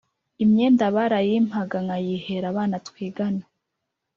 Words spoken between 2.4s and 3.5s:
abana twigana